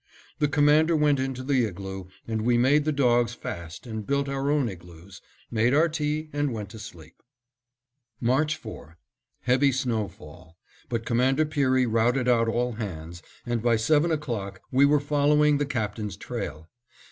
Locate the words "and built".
3.85-4.27